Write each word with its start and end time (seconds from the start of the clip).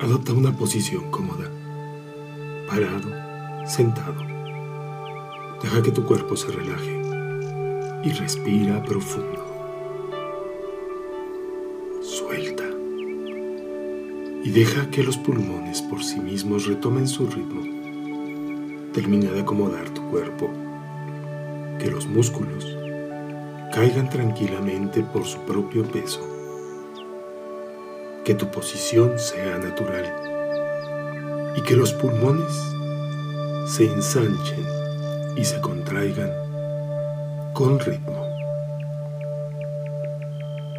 Adopta 0.00 0.32
una 0.32 0.50
posición 0.50 1.08
cómoda, 1.12 1.48
parado, 2.66 3.08
sentado. 3.64 4.26
Deja 5.62 5.82
que 5.82 5.92
tu 5.92 6.04
cuerpo 6.04 6.36
se 6.36 6.50
relaje 6.50 7.00
y 8.02 8.10
respira 8.10 8.82
profundo. 8.82 9.44
Suelta 12.02 12.64
y 14.42 14.50
deja 14.50 14.90
que 14.90 15.04
los 15.04 15.16
pulmones 15.16 15.80
por 15.80 16.02
sí 16.02 16.18
mismos 16.18 16.66
retomen 16.66 17.06
su 17.06 17.28
ritmo. 17.28 17.62
Termina 18.92 19.30
de 19.30 19.42
acomodar 19.42 19.88
tu 19.90 20.02
cuerpo, 20.10 20.50
que 21.78 21.88
los 21.88 22.06
músculos 22.06 22.66
caigan 23.72 24.10
tranquilamente 24.10 25.04
por 25.04 25.24
su 25.24 25.38
propio 25.40 25.84
peso, 25.84 26.33
que 28.24 28.34
tu 28.34 28.50
posición 28.50 29.18
sea 29.18 29.58
natural 29.58 30.12
y 31.56 31.62
que 31.62 31.76
los 31.76 31.92
pulmones 31.92 32.52
se 33.66 33.84
ensanchen 33.84 34.66
y 35.36 35.44
se 35.44 35.60
contraigan 35.60 36.30
con 37.52 37.78
ritmo. 37.78 38.24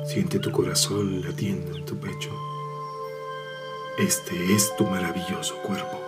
Siente 0.05 0.40
tu 0.40 0.52
corazón 0.52 1.22
latiendo 1.24 1.78
en 1.78 1.86
tu 1.86 1.96
pecho. 1.98 2.32
Este 4.00 4.54
es 4.54 4.76
tu 4.76 4.86
maravilloso 4.86 5.55
cuerpo. 5.62 6.02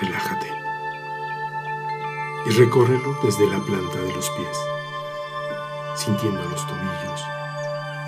Relájate 0.00 0.48
y 2.46 2.50
recórrelo 2.50 3.16
desde 3.22 3.46
la 3.46 3.60
planta 3.60 4.00
de 4.00 4.12
los 4.14 4.28
pies, 4.30 4.58
sintiendo 5.94 6.42
los 6.42 6.66
tobillos, 6.66 7.22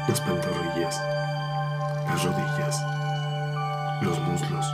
las 0.09 0.21
pantorrillas, 0.21 1.01
las 2.07 2.25
rodillas, 2.25 2.83
los 4.03 4.19
muslos, 4.21 4.67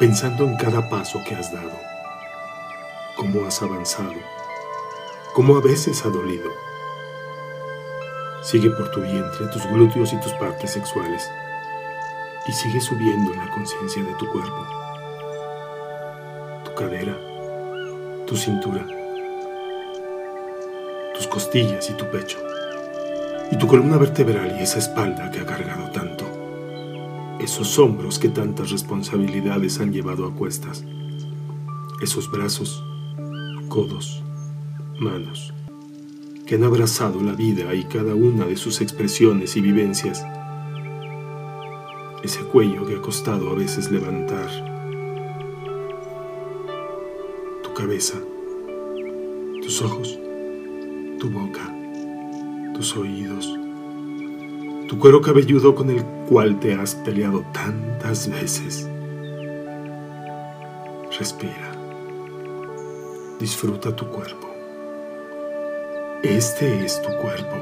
pensando 0.00 0.44
en 0.44 0.56
cada 0.56 0.88
paso 0.88 1.22
que 1.24 1.34
has 1.36 1.52
dado, 1.52 1.72
cómo 3.16 3.46
has 3.46 3.62
avanzado, 3.62 4.14
cómo 5.34 5.56
a 5.56 5.60
veces 5.60 6.04
ha 6.04 6.08
dolido. 6.08 6.50
Sigue 8.42 8.70
por 8.70 8.90
tu 8.90 9.02
vientre, 9.02 9.46
tus 9.52 9.64
glúteos 9.66 10.12
y 10.12 10.20
tus 10.20 10.32
partes 10.32 10.72
sexuales 10.72 11.30
y 12.46 12.52
sigue 12.52 12.80
subiendo 12.80 13.32
en 13.32 13.38
la 13.38 13.50
conciencia 13.50 14.02
de 14.02 14.14
tu 14.14 14.26
cuerpo, 14.28 14.66
tu 16.64 16.74
cadera, 16.74 17.16
tu 18.26 18.36
cintura, 18.36 18.84
tus 21.14 21.28
costillas 21.28 21.88
y 21.90 21.92
tu 21.94 22.10
pecho, 22.10 22.38
y 23.50 23.58
tu 23.58 23.66
columna 23.66 23.96
vertebral 23.96 24.56
y 24.58 24.62
esa 24.62 24.78
espalda 24.78 25.30
que 25.30 25.40
ha 25.40 25.46
cargado 25.46 25.90
tanto, 25.90 26.24
esos 27.40 27.78
hombros 27.78 28.18
que 28.18 28.28
tantas 28.28 28.70
responsabilidades 28.70 29.80
han 29.80 29.92
llevado 29.92 30.26
a 30.26 30.34
cuestas, 30.34 30.84
esos 32.00 32.30
brazos, 32.30 32.84
codos, 33.68 34.22
manos 34.98 35.52
que 36.50 36.56
han 36.56 36.64
abrazado 36.64 37.22
la 37.22 37.34
vida 37.34 37.72
y 37.76 37.84
cada 37.84 38.12
una 38.12 38.44
de 38.44 38.56
sus 38.56 38.80
expresiones 38.80 39.56
y 39.56 39.60
vivencias. 39.60 40.26
Ese 42.24 42.40
cuello 42.40 42.84
que 42.84 42.96
ha 42.96 43.00
costado 43.00 43.50
a 43.50 43.54
veces 43.54 43.88
levantar. 43.92 44.48
Tu 47.62 47.72
cabeza, 47.72 48.18
tus 49.62 49.80
ojos, 49.80 50.18
tu 51.20 51.30
boca, 51.30 51.72
tus 52.80 52.96
oídos, 52.96 53.46
tu 54.88 54.98
cuero 54.98 55.20
cabelludo 55.20 55.74
con 55.74 55.90
el 55.90 56.02
cual 56.30 56.58
te 56.60 56.72
has 56.72 56.94
peleado 56.94 57.44
tantas 57.52 58.26
veces. 58.30 58.88
Respira. 61.18 61.76
Disfruta 63.38 63.94
tu 63.94 64.06
cuerpo. 64.06 64.48
Este 66.22 66.82
es 66.82 67.02
tu 67.02 67.10
cuerpo. 67.18 67.54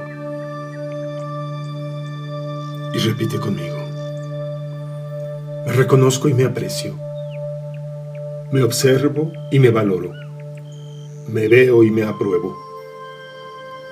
Y 2.95 2.99
repite 2.99 3.41
conmigo. 3.41 3.77
Me 5.67 5.73
reconozco 5.73 6.29
y 6.29 6.35
me 6.35 6.45
aprecio. 6.45 6.95
Me 8.53 8.63
observo 8.63 9.33
y 9.51 9.59
me 9.59 9.71
valoro. 9.71 10.13
Me 11.27 11.49
veo 11.49 11.83
y 11.83 11.91
me 11.91 12.05
apruebo. 12.05 12.68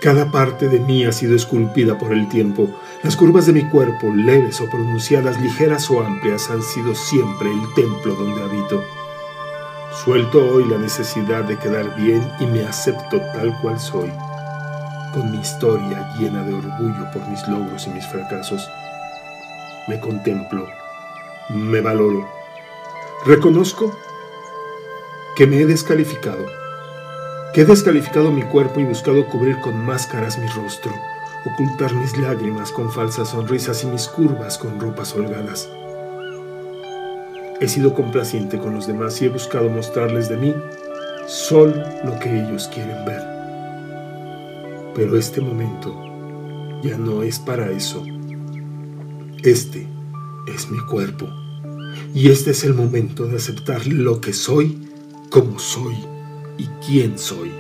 Cada 0.01 0.31
parte 0.31 0.69
de 0.69 0.79
mí 0.79 1.05
ha 1.05 1.13
sido 1.13 1.35
esculpida 1.35 1.99
por 1.99 2.13
el 2.13 2.29
tiempo. 2.29 2.69
Las 3.03 3.17
curvas 3.17 3.47
de 3.47 3.53
mi 3.53 3.69
cuerpo, 3.69 4.13
leves 4.15 4.61
o 4.61 4.69
pronunciadas, 4.69 5.41
ligeras 5.41 5.91
o 5.91 6.03
amplias, 6.03 6.51
han 6.51 6.63
sido 6.63 6.95
siempre 6.95 7.51
el 7.51 7.75
templo 7.75 8.15
donde 8.15 8.43
habito. 8.43 8.85
Suelto 10.05 10.47
hoy 10.53 10.65
la 10.69 10.79
necesidad 10.79 11.45
de 11.45 11.59
quedar 11.59 11.97
bien 11.97 12.31
y 12.39 12.47
me 12.47 12.65
acepto 12.65 13.21
tal 13.33 13.59
cual 13.63 13.81
soy 13.81 14.13
con 15.17 15.31
mi 15.31 15.39
historia 15.39 16.13
llena 16.19 16.43
de 16.43 16.53
orgullo 16.53 17.11
por 17.11 17.27
mis 17.29 17.49
logros 17.49 17.87
y 17.87 17.91
mis 17.91 18.07
fracasos. 18.07 18.69
Me 19.89 19.99
contemplo, 19.99 20.67
me 21.49 21.81
valoro. 21.81 22.29
Reconozco 23.25 23.97
que 25.35 25.47
me 25.47 25.61
he 25.61 25.67
descalificado, 25.67 26.45
he 27.57 27.65
descalificado 27.65 28.31
mi 28.31 28.43
cuerpo 28.43 28.81
y 28.81 28.85
buscado 28.85 29.27
cubrir 29.29 29.59
con 29.61 29.83
máscaras 29.83 30.39
mi 30.39 30.47
rostro, 30.49 30.93
ocultar 31.47 31.95
mis 31.95 32.15
lágrimas 32.19 32.71
con 32.71 32.93
falsas 32.93 33.31
sonrisas 33.31 33.83
y 33.83 33.87
mis 33.87 34.09
curvas 34.09 34.59
con 34.59 34.79
ropas 34.79 35.15
holgadas. 35.15 35.67
He 37.59 37.67
sido 37.67 37.95
complaciente 37.95 38.59
con 38.59 38.75
los 38.75 38.87
demás 38.87 39.23
y 39.23 39.25
he 39.25 39.29
buscado 39.31 39.71
mostrarles 39.71 40.29
de 40.29 40.37
mí 40.37 40.55
solo 41.27 41.83
lo 42.05 42.19
que 42.19 42.43
ellos 42.43 42.69
quieren 42.69 43.03
ver. 43.07 43.23
Pero 44.95 45.17
este 45.17 45.41
momento 45.41 45.99
ya 46.83 46.99
no 46.99 47.23
es 47.23 47.39
para 47.39 47.71
eso. 47.71 48.05
Este 49.43 49.89
es 50.55 50.71
mi 50.71 50.79
cuerpo. 50.81 51.27
Y 52.13 52.29
este 52.29 52.51
es 52.51 52.65
el 52.65 52.75
momento 52.75 53.27
de 53.27 53.37
aceptar 53.37 53.87
lo 53.87 54.21
que 54.21 54.35
soy, 54.35 54.91
como 55.31 55.59
soy 55.59 55.97
y 56.59 56.67
quién 56.87 57.19
soy. 57.19 57.51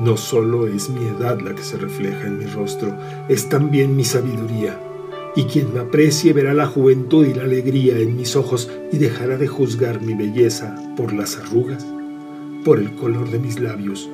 No 0.00 0.16
solo 0.16 0.66
es 0.66 0.90
mi 0.90 1.06
edad 1.06 1.40
la 1.40 1.54
que 1.54 1.62
se 1.62 1.76
refleja 1.76 2.26
en 2.26 2.38
mi 2.38 2.46
rostro, 2.46 2.96
es 3.28 3.48
también 3.48 3.96
mi 3.96 4.04
sabiduría. 4.04 4.80
Y 5.36 5.44
quien 5.44 5.72
me 5.72 5.80
aprecie 5.80 6.32
verá 6.32 6.54
la 6.54 6.66
juventud 6.66 7.26
y 7.26 7.34
la 7.34 7.42
alegría 7.42 7.98
en 7.98 8.16
mis 8.16 8.36
ojos 8.36 8.70
y 8.92 8.98
dejará 8.98 9.36
de 9.36 9.48
juzgar 9.48 10.00
mi 10.00 10.14
belleza 10.14 10.76
por 10.96 11.12
las 11.12 11.36
arrugas, 11.38 11.84
por 12.64 12.78
el 12.78 12.94
color 12.94 13.28
de 13.30 13.38
mis 13.38 13.58
labios 13.58 14.08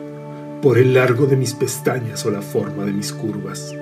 por 0.63 0.77
el 0.77 0.93
largo 0.93 1.27
de 1.27 1.37
mis 1.37 1.55
pestañas 1.55 2.25
o 2.27 2.31
la 2.31 2.43
forma 2.43 2.85
de 2.85 2.93
mis 2.93 3.13
curvas. 3.13 3.75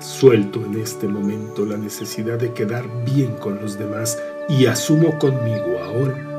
Suelto 0.00 0.64
en 0.64 0.80
este 0.80 1.08
momento 1.08 1.64
la 1.64 1.78
necesidad 1.78 2.38
de 2.38 2.52
quedar 2.52 2.84
bien 3.04 3.32
con 3.36 3.60
los 3.60 3.78
demás 3.78 4.18
y 4.48 4.66
asumo 4.66 5.18
conmigo 5.18 5.78
ahora 5.82 6.35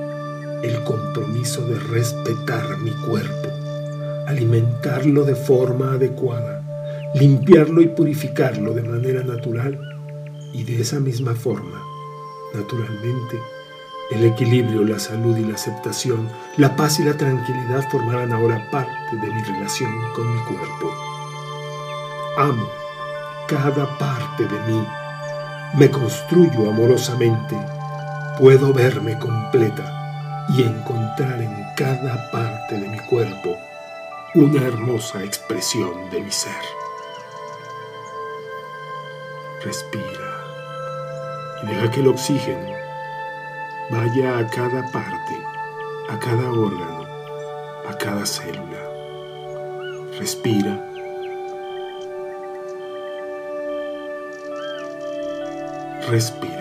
el 0.63 0.83
compromiso 0.83 1.65
de 1.67 1.79
respetar 1.79 2.77
mi 2.79 2.91
cuerpo, 2.91 3.49
alimentarlo 4.27 5.23
de 5.23 5.35
forma 5.35 5.93
adecuada, 5.93 6.63
limpiarlo 7.13 7.81
y 7.81 7.87
purificarlo 7.87 8.73
de 8.73 8.83
manera 8.83 9.23
natural 9.23 9.79
y 10.53 10.63
de 10.63 10.81
esa 10.81 10.99
misma 10.99 11.35
forma, 11.35 11.81
naturalmente, 12.53 13.39
el 14.11 14.23
equilibrio, 14.23 14.83
la 14.83 14.99
salud 14.99 15.37
y 15.37 15.43
la 15.43 15.55
aceptación, 15.55 16.29
la 16.55 16.75
paz 16.75 16.99
y 16.99 17.03
la 17.03 17.17
tranquilidad 17.17 17.87
formarán 17.91 18.31
ahora 18.31 18.69
parte 18.71 19.15
de 19.17 19.33
mi 19.33 19.41
relación 19.43 19.91
con 20.15 20.33
mi 20.33 20.39
cuerpo. 20.41 20.93
Amo 22.37 22.67
cada 23.47 23.97
parte 23.97 24.45
de 24.45 24.59
mí. 24.67 24.85
Me 25.75 25.89
construyo 25.89 26.69
amorosamente. 26.69 27.57
Puedo 28.39 28.73
verme 28.73 29.17
completa 29.17 30.06
y 30.49 30.63
encontrar 30.63 31.41
en 31.41 31.65
cada 31.75 32.31
parte 32.31 32.79
de 32.79 32.87
mi 32.87 32.99
cuerpo 32.99 33.57
una 34.35 34.61
hermosa 34.61 35.23
expresión 35.23 36.09
de 36.09 36.21
mi 36.21 36.31
ser. 36.31 36.53
Respira 39.63 40.43
y 41.63 41.67
deja 41.67 41.91
que 41.91 41.99
el 41.99 42.07
oxígeno 42.07 42.71
vaya 43.89 44.37
a 44.39 44.47
cada 44.47 44.83
parte, 44.91 45.35
a 46.09 46.19
cada 46.19 46.51
órgano, 46.51 47.05
a 47.89 47.97
cada 47.97 48.25
célula. 48.25 48.83
Respira. 50.19 50.83
Respira. 56.09 56.56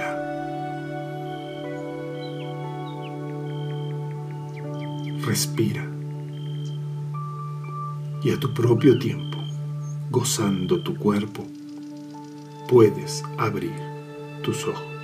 Respira. 5.26 5.84
Y 8.22 8.30
a 8.30 8.38
tu 8.38 8.54
propio 8.54 8.96
tiempo, 8.96 9.38
gozando 10.08 10.80
tu 10.84 10.96
cuerpo, 10.96 11.44
puedes 12.68 13.24
abrir 13.36 13.74
tus 14.44 14.64
ojos. 14.68 14.95